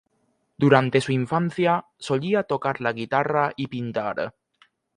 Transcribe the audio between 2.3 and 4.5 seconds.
tocar la guitarra y pintar.